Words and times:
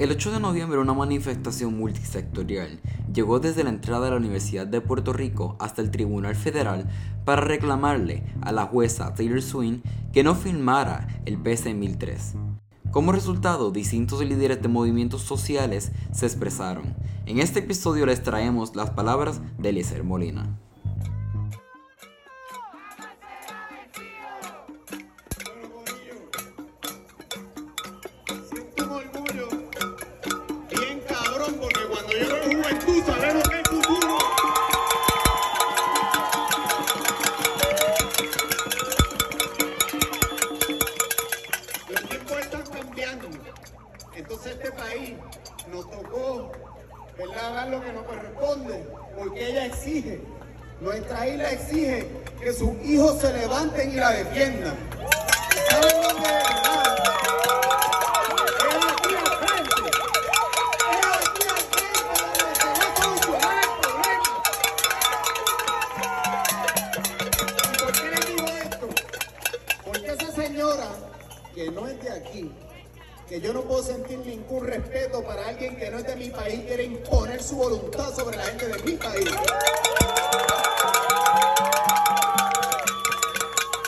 El 0.00 0.12
8 0.12 0.32
de 0.32 0.40
noviembre 0.40 0.78
una 0.78 0.94
manifestación 0.94 1.76
multisectorial 1.76 2.80
llegó 3.12 3.38
desde 3.38 3.64
la 3.64 3.68
entrada 3.68 4.06
de 4.06 4.12
la 4.12 4.16
Universidad 4.16 4.66
de 4.66 4.80
Puerto 4.80 5.12
Rico 5.12 5.56
hasta 5.58 5.82
el 5.82 5.90
Tribunal 5.90 6.34
Federal 6.36 6.88
para 7.26 7.42
reclamarle 7.42 8.22
a 8.40 8.50
la 8.50 8.64
jueza 8.64 9.14
Taylor 9.14 9.42
Swain 9.42 9.82
que 10.10 10.24
no 10.24 10.34
firmara 10.34 11.20
el 11.26 11.36
PC 11.36 11.74
1003. 11.74 12.32
Como 12.90 13.12
resultado, 13.12 13.72
distintos 13.72 14.24
líderes 14.24 14.62
de 14.62 14.68
movimientos 14.68 15.20
sociales 15.20 15.92
se 16.12 16.24
expresaron. 16.24 16.96
En 17.26 17.38
este 17.38 17.58
episodio 17.58 18.06
les 18.06 18.22
traemos 18.22 18.74
las 18.76 18.88
palabras 18.88 19.42
de 19.58 19.68
Eliezer 19.68 20.02
Molina. 20.02 20.58
País 44.90 45.14
nos 45.70 45.88
tocó, 45.88 46.50
¿verdad? 47.16 47.54
Dar 47.54 47.68
lo 47.68 47.80
que 47.80 47.92
nos 47.92 48.02
corresponde, 48.04 48.84
porque 49.16 49.50
ella 49.50 49.66
exige, 49.66 50.20
nuestra 50.80 51.28
isla 51.28 51.52
exige 51.52 52.08
que 52.40 52.52
sus 52.52 52.72
hijos 52.84 53.20
se 53.20 53.32
levanten 53.32 53.92
y 53.92 53.94
la 53.94 54.10
defiendan. 54.10 54.74
¿Saben 55.68 56.02
dónde 56.02 56.28
es? 56.28 56.50
que 71.54 71.70
no 71.70 71.86
es 71.86 72.02
de 72.02 72.10
aquí, 72.10 72.50
que 73.30 73.40
yo 73.40 73.52
no 73.52 73.62
puedo 73.62 73.80
sentir 73.80 74.18
ningún 74.26 74.66
respeto 74.66 75.22
para 75.22 75.46
alguien 75.46 75.76
que 75.76 75.88
no 75.88 75.98
es 75.98 76.04
de 76.04 76.16
mi 76.16 76.30
país, 76.30 76.62
quiere 76.66 76.82
imponer 76.82 77.40
su 77.40 77.54
voluntad 77.54 78.12
sobre 78.12 78.36
la 78.36 78.42
gente 78.42 78.66
de 78.66 78.82
mi 78.82 78.92
país. 78.94 79.30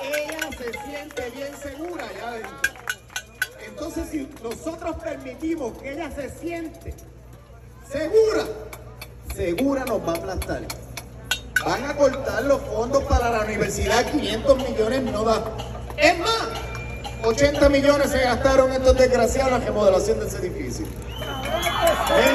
Ella 0.00 0.50
se 0.56 0.70
siente 0.84 1.30
bien 1.30 1.52
segura 1.60 2.06
allá 2.06 2.28
adentro. 2.28 2.70
Entonces, 3.66 4.08
si 4.08 4.28
nosotros 4.40 4.96
permitimos 5.02 5.76
que 5.78 5.94
ella 5.94 6.12
se 6.12 6.30
siente 6.30 6.94
segura, 7.90 8.44
segura 9.34 9.84
nos 9.84 10.00
va 10.00 10.12
a 10.12 10.14
aplastar. 10.14 10.62
Van 11.64 11.84
a 11.86 11.96
cortar 11.96 12.44
los 12.44 12.60
fondos 12.60 13.02
para 13.02 13.30
la 13.30 13.40
universidad, 13.40 14.08
500 14.12 14.58
millones 14.58 15.02
no 15.02 15.24
da. 15.24 15.42
Es 15.96 16.16
más, 16.20 16.63
80 17.24 17.68
millones 17.70 18.10
se 18.10 18.18
gastaron 18.18 18.70
estos 18.72 18.96
desgraciados 18.96 19.52
en 19.52 19.60
la 19.60 19.64
remodelación 19.66 20.20
de 20.20 20.26
ese 20.26 20.38
edificio. 20.38 20.86
¿Eh? 20.86 22.34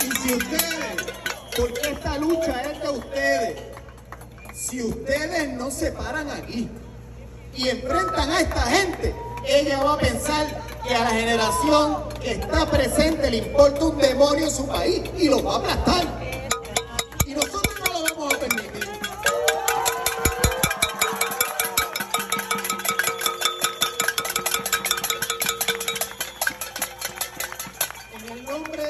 Y 0.00 0.16
si 0.16 0.34
ustedes, 0.34 1.02
porque 1.56 1.90
esta 1.90 2.18
lucha 2.18 2.62
es 2.62 2.80
de 2.80 2.88
ustedes, 2.90 3.62
si 4.54 4.82
ustedes 4.82 5.48
no 5.54 5.70
se 5.70 5.90
paran 5.90 6.30
aquí 6.30 6.68
y 7.56 7.68
enfrentan 7.68 8.30
a 8.30 8.40
esta 8.40 8.62
gente, 8.62 9.14
ella 9.46 9.82
va 9.82 9.94
a 9.94 9.98
pensar 9.98 10.46
que 10.86 10.94
a 10.94 11.00
la 11.00 11.10
generación 11.10 12.08
que 12.20 12.32
está 12.32 12.70
presente 12.70 13.30
le 13.30 13.38
importa 13.38 13.84
un 13.84 13.98
demonio 13.98 14.48
su 14.48 14.66
país 14.66 15.02
y 15.18 15.28
los 15.28 15.44
va 15.44 15.54
a 15.54 15.58
aplastar. 15.58 16.23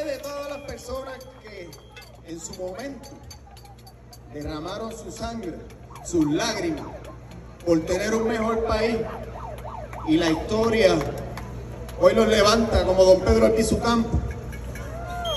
De 0.03 0.19
todas 0.19 0.51
las 0.51 0.59
personas 0.63 1.15
que 1.43 1.71
en 2.27 2.41
su 2.41 2.55
momento 2.55 3.11
derramaron 4.33 4.91
su 4.91 5.13
sangre, 5.13 5.55
sus 6.05 6.27
lágrimas, 6.33 6.87
por 7.65 7.81
tener 7.81 8.15
un 8.15 8.27
mejor 8.27 8.65
país. 8.65 8.97
Y 10.07 10.17
la 10.17 10.31
historia 10.31 10.97
hoy 12.01 12.15
los 12.15 12.27
levanta 12.27 12.85
como 12.85 13.05
don 13.05 13.21
Pedro 13.21 13.47
Alquizucampo. 13.47 14.19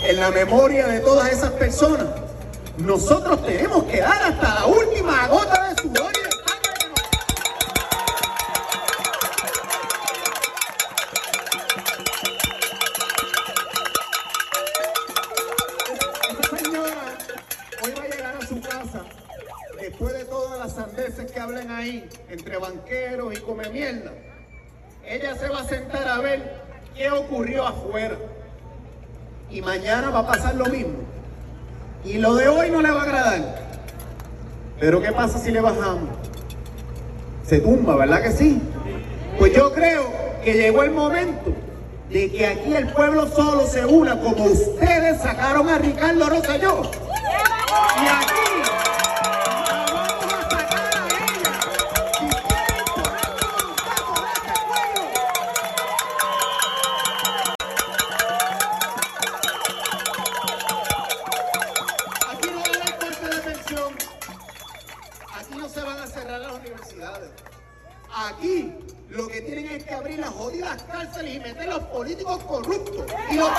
En 0.04 0.18
la 0.20 0.32
memoria 0.32 0.88
de 0.88 1.00
todas 1.02 1.32
esas 1.32 1.52
personas, 1.52 2.08
nosotros 2.78 3.46
tenemos 3.46 3.84
que 3.84 4.00
dar 4.00 4.22
hasta 4.24 4.56
la 4.56 4.66
última 4.66 5.28
gota 5.28 5.70
de 5.70 5.77
Hoy 16.78 17.92
va 17.98 18.04
a 18.04 18.08
llegar 18.08 18.36
a 18.36 18.46
su 18.46 18.62
casa 18.62 19.04
después 19.80 20.14
de 20.14 20.26
todas 20.26 20.60
las 20.60 20.74
sandeces 20.74 21.32
que 21.32 21.40
hablen 21.40 21.72
ahí 21.72 22.08
entre 22.30 22.58
banqueros 22.58 23.34
y 23.38 23.42
come 23.42 23.70
mierda. 23.70 24.12
Ella 25.06 25.36
se 25.36 25.50
va 25.50 25.62
a 25.62 25.64
sentar 25.64 26.08
a 26.08 26.20
ver 26.20 26.62
qué 26.96 27.10
ocurrió 27.10 27.66
afuera. 27.66 28.18
Y 29.50 29.62
mañana 29.62 30.10
va 30.10 30.20
a 30.20 30.28
pasar 30.28 30.56
lo 30.56 30.66
mismo. 30.66 31.00
Y 32.04 32.18
lo 32.18 32.36
de 32.36 32.48
hoy 32.48 32.70
no 32.70 32.82
le 32.82 32.92
va 32.92 33.02
a 33.02 33.04
agradar. 33.04 33.68
Pero 34.80 35.02
¿qué 35.02 35.12
pasa 35.12 35.40
si 35.40 35.52
le 35.52 35.62
bajamos? 35.62 36.10
Se 37.46 37.60
tumba, 37.60 37.96
¿verdad 37.96 38.22
que 38.22 38.32
sí? 38.32 38.62
Pues 39.40 39.54
yo 39.54 39.74
creo 39.74 40.12
que 40.44 40.54
llegó 40.54 40.84
el 40.84 40.92
momento 40.92 41.54
de 42.10 42.32
que 42.32 42.46
aquí 42.46 42.74
el 42.74 42.88
pueblo 42.90 43.28
solo 43.36 43.68
se 43.68 43.86
una 43.86 44.20
como 44.20 44.46
ustedes 44.46 45.22
sacaron 45.22 45.70
a 45.70 45.78
Ricardo 45.78 46.30
Rosselló. 46.30 47.07
Lo 69.18 69.28
que 69.28 69.42
tienen 69.42 69.66
es 69.72 69.84
que 69.84 69.96
abrir 69.96 70.20
las 70.20 70.30
jodidas 70.30 70.84
cárceles 70.84 71.36
y 71.38 71.40
meter 71.40 71.70
a 71.72 71.78
los 71.78 71.84
políticos 71.86 72.38
corruptos. 72.44 73.04
Y 73.32 73.36
los 73.36 73.50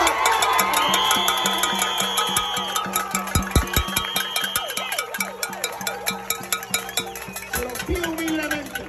Se 7.53 7.65
los 7.65 7.85
pido 7.85 8.11
humildemente. 8.13 8.83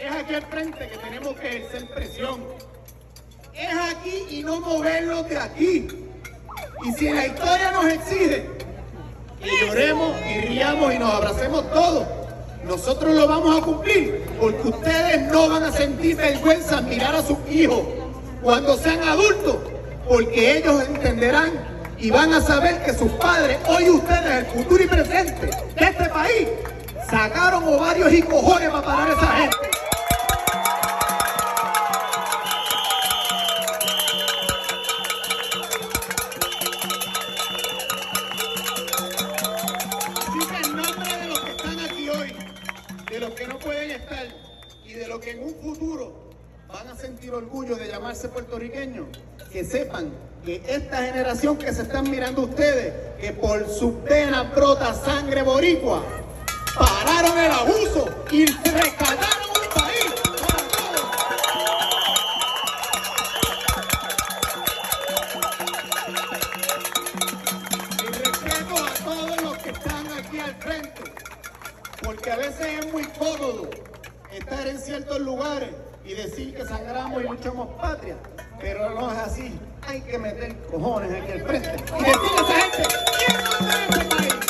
Es 0.00 0.12
aquí 0.12 0.34
al 0.36 0.46
frente 0.46 0.88
que 0.88 0.96
tenemos 0.98 1.36
que 1.40 1.48
ejercer 1.48 1.90
presión. 1.92 2.44
Es 3.52 3.74
aquí 3.96 4.26
y 4.30 4.44
no 4.44 4.60
moverlos 4.60 5.28
de 5.28 5.38
aquí. 5.38 5.88
Y 6.84 6.92
si 6.92 7.10
la 7.10 7.26
historia 7.26 7.72
nos 7.72 7.86
exige 7.86 8.48
que 9.42 9.66
lloremos 9.66 10.16
y 10.20 10.40
riamos 10.42 10.94
y 10.94 10.98
nos 11.00 11.14
abracemos 11.14 11.68
todos, 11.72 12.23
nosotros 12.66 13.14
lo 13.14 13.28
vamos 13.28 13.58
a 13.58 13.64
cumplir, 13.64 14.24
porque 14.40 14.68
ustedes 14.68 15.32
no 15.32 15.48
van 15.48 15.64
a 15.64 15.72
sentir 15.72 16.16
vergüenza 16.16 16.80
mirar 16.80 17.14
a 17.14 17.22
sus 17.22 17.38
hijos 17.50 17.82
cuando 18.42 18.76
sean 18.76 19.02
adultos, 19.02 19.56
porque 20.08 20.58
ellos 20.58 20.82
entenderán 20.88 21.52
y 21.98 22.10
van 22.10 22.32
a 22.32 22.40
saber 22.40 22.82
que 22.84 22.92
sus 22.92 23.10
padres, 23.12 23.58
hoy 23.66 23.90
ustedes, 23.90 24.30
el 24.30 24.46
futuro 24.46 24.82
y 24.82 24.86
presente 24.86 25.46
de 25.46 25.84
este 25.84 26.08
país, 26.08 26.48
sacaron 27.08 27.64
ovarios 27.64 28.12
y 28.12 28.22
cojones 28.22 28.70
para 28.70 28.82
parar 28.82 29.08
a 29.08 29.12
esa 29.12 29.26
gente. 29.26 29.56
que 45.20 45.30
en 45.32 45.44
un 45.44 45.54
futuro 45.54 46.12
van 46.68 46.88
a 46.88 46.96
sentir 46.96 47.32
orgullo 47.32 47.76
de 47.76 47.88
llamarse 47.88 48.28
puertorriqueños, 48.28 49.06
que 49.52 49.64
sepan 49.64 50.12
que 50.44 50.62
esta 50.66 51.02
generación 51.02 51.56
que 51.56 51.72
se 51.72 51.82
están 51.82 52.10
mirando 52.10 52.42
ustedes, 52.42 52.92
que 53.20 53.32
por 53.32 53.68
sus 53.68 54.02
venas 54.02 54.52
brota 54.54 54.92
sangre 54.92 55.42
boricua, 55.42 56.02
pararon 56.76 57.38
el 57.38 57.52
abuso 57.52 58.08
y 58.30 58.46
rescataron 58.46 59.50
un 59.50 59.68
país. 59.74 60.12
Para 60.40 60.56
todos. 60.72 61.04
Y 68.02 68.06
respeto 68.06 68.74
a 68.84 68.94
todos 69.04 69.42
los 69.42 69.58
que 69.58 69.70
están 69.70 70.06
aquí 70.18 70.40
al 70.40 70.54
frente, 70.56 71.02
porque 72.02 72.30
a 72.30 72.36
veces 72.36 72.66
es 72.80 72.92
muy 72.92 73.04
cómodo 73.04 73.70
estar 74.38 74.66
en 74.66 74.78
ciertos 74.78 75.20
lugares 75.20 75.70
y 76.04 76.14
decir 76.14 76.54
que 76.54 76.64
sangramos 76.64 77.22
y 77.22 77.26
luchamos 77.28 77.68
patria. 77.80 78.16
Pero 78.60 78.90
no 78.90 79.12
es 79.12 79.18
así. 79.18 79.58
Hay 79.86 80.00
que 80.00 80.18
meter 80.18 80.56
cojones 80.70 81.12
aquí 81.12 81.32
al 81.32 81.42
frente 81.42 81.76
y 81.76 82.04
decirle 82.04 82.38
a 82.38 82.42
esa 82.42 82.54
gente, 82.54 82.94
¿quién 83.18 83.42
manda 83.60 84.02
en 84.02 84.08
país? 84.08 84.43